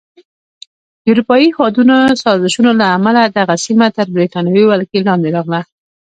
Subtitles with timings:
[1.03, 5.61] د اروپایي هېوادونو سازشونو له امله دغه سیمه تر بریتانوي ولکې لاندې راغله.